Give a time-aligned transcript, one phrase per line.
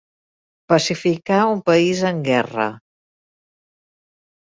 [0.73, 2.69] Pacificar un país en guerra.